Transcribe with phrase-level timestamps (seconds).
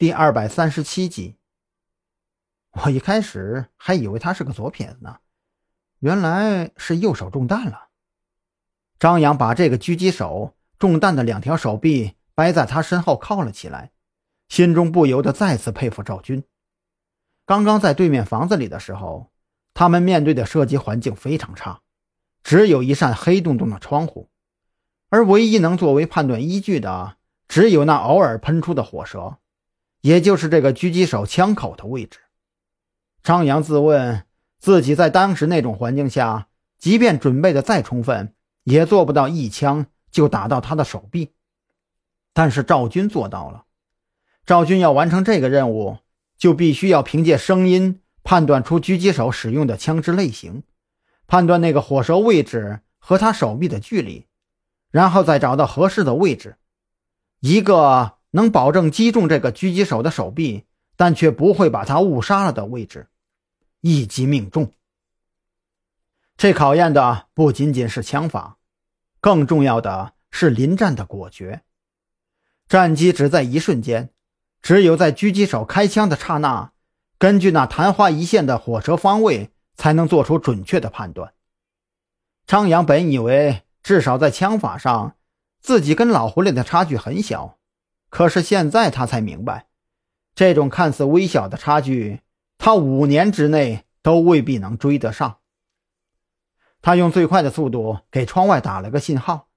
[0.00, 1.36] 第二百三十七集。
[2.70, 5.18] 我一开始还以为他是个左撇子呢，
[5.98, 7.88] 原来是右手中弹了。
[8.98, 13.92] 张扬把这个狙击手中弹的两条手臂掰在他身后靠了起来，
[14.48, 16.44] 心中不由得再次佩服赵军。
[17.44, 19.30] 刚刚在对面房子里的时候，
[19.74, 21.82] 他们面对的射击环境非常差，
[22.42, 24.30] 只有一扇黑洞洞的窗户，
[25.10, 29.36] 而唯一能作为判断依据的，只有那偶尔喷出的火舌。
[30.00, 32.20] 也就是这个狙击手枪口的位置。
[33.22, 34.24] 张扬自问，
[34.58, 41.32] 自己在当时那种环境下，即便准备的再充分，也做不到一枪就打到他的手臂。
[42.32, 43.64] 但是赵军做到了。
[44.46, 45.98] 赵军要完成这个任务，
[46.38, 50.62] 就必须要凭借声音判断出狙击手使用的枪支类型，
[51.26, 54.26] 判断那个火舌位置和他手臂的距离，
[54.90, 56.56] 然后再找到合适的位置，
[57.40, 58.19] 一个。
[58.30, 60.64] 能保证击中这个狙击手的手臂，
[60.96, 63.08] 但却不会把他误杀了的位置，
[63.80, 64.72] 一击命中。
[66.36, 68.56] 这考验的不仅仅是枪法，
[69.20, 71.62] 更重要的是临战的果决。
[72.68, 74.10] 战机只在一瞬间，
[74.62, 76.72] 只有在狙击手开枪的刹那，
[77.18, 81.34] 根据那昙花一现的火车方位，才能做出准确的判断。
[82.46, 85.16] 张扬本以为至少在枪法上，
[85.60, 87.58] 自己跟老狐狸的差距很小。
[88.10, 89.68] 可是现在他才明白，
[90.34, 92.20] 这种看似微小的差距，
[92.58, 95.38] 他五年之内都未必能追得上。
[96.82, 99.48] 他用最快的速度给窗外打了个信号。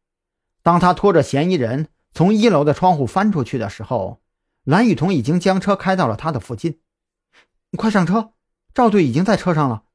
[0.62, 4.22] 当他拖着嫌疑人从一楼的窗户翻出去的时候，
[4.64, 6.80] 蓝雨桐已经将车开到了他的附近。
[7.76, 8.34] 快上车，
[8.74, 9.86] 赵队已经在车上了。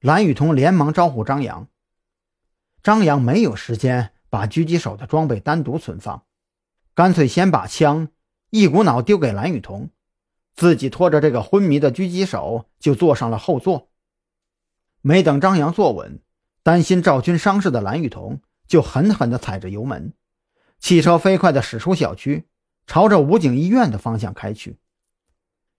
[0.00, 1.68] 蓝雨桐连忙招呼张扬。
[2.82, 6.25] 张扬没有时间把狙击手的装备单独存放。
[6.96, 8.08] 干脆先把枪
[8.48, 9.90] 一股脑丢给蓝雨桐，
[10.54, 13.90] 自己拖着这个昏迷的狙击手就坐上了后座。
[15.02, 16.22] 没等张扬坐稳，
[16.62, 20.14] 担心赵军伤势的蓝雨桐就狠狠地踩着油门，
[20.78, 22.46] 汽车飞快地驶出小区，
[22.86, 24.78] 朝着武警医院的方向开去。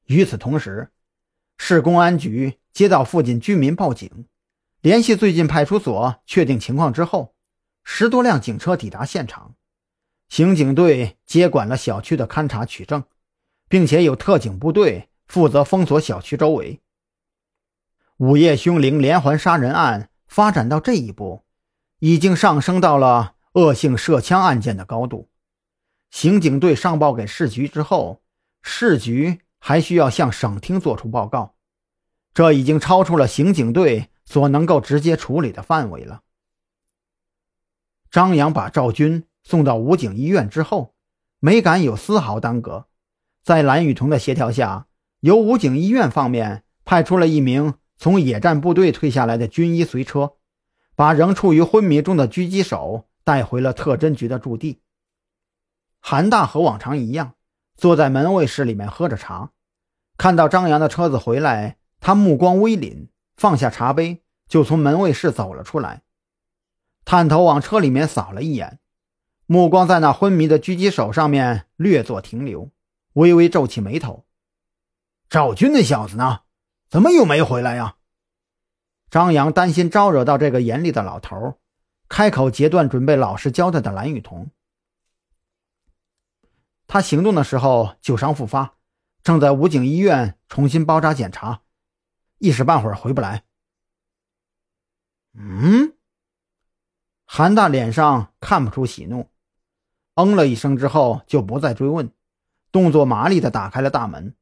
[0.05, 0.91] 与此同时，
[1.57, 4.27] 市公安局接到附近居民报警，
[4.81, 7.33] 联系最近派出所确定情况之后，
[7.83, 9.55] 十多辆警车抵达现场。
[10.29, 13.03] 刑警队接管了小区的勘查取证，
[13.69, 16.81] 并且有特警部队负责封锁小区周围。
[18.17, 21.45] 午夜凶铃连环杀人案发展到这一步，
[21.99, 25.29] 已经上升到了恶性涉枪案件的高度。
[26.11, 28.21] 刑警队上报给市局之后，
[28.61, 31.55] 市局还需要向省厅作出报告，
[32.33, 36.21] 这已经超出了刑警队所能够直接处理的范围了。
[38.11, 39.23] 张扬把赵军。
[39.47, 40.93] 送到武警医院之后，
[41.39, 42.87] 没敢有丝毫耽搁。
[43.41, 44.87] 在蓝雨桐的协调下，
[45.21, 50.33] 由武警医院方面派出了一名从野战部队退下来的军医随车，
[50.97, 54.81] 把仍处于昏迷中的狙击手带回了特侦局的驻地。
[56.01, 57.35] 韩大和往常一样，
[57.77, 59.51] 坐在门卫室里面喝着茶，
[60.17, 66.01] 看到张扬的车子回来，他目光微凛，放下茶杯就从门卫室走了出来，
[67.05, 68.79] 探头往车里面扫了一眼。
[69.49, 72.69] 目光在那昏迷的狙击手上面略作停留，
[73.13, 74.25] 微微皱起眉头。
[75.29, 76.41] 赵军那小子呢？
[76.89, 77.95] 怎么又没回来呀？
[79.09, 81.59] 张扬担心招惹到这个严厉的老头，
[82.09, 84.51] 开口截断准备老实交代的蓝雨桐。
[86.85, 88.75] 他行动的时候旧伤复发，
[89.23, 91.61] 正在武警医院重新包扎检查，
[92.39, 93.45] 一时半会儿回不来。
[95.33, 95.93] 嗯，
[97.23, 99.29] 韩大脸上看不出喜怒。
[100.17, 102.09] 嗯了一声之后，就不再追问，
[102.71, 104.33] 动作麻利地打开了大门。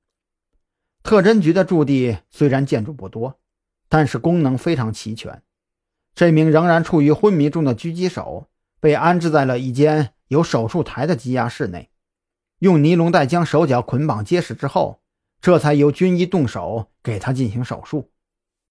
[1.03, 3.39] 特侦局的驻地虽然建筑不多，
[3.89, 5.43] 但是功能非常齐全。
[6.13, 8.47] 这名仍然处于昏迷中的狙击手
[8.79, 11.89] 被安置在了一间有手术台的羁押室内，
[12.59, 15.01] 用尼龙带将手脚捆绑结实之后，
[15.41, 18.11] 这才由军医动手给他进行手术。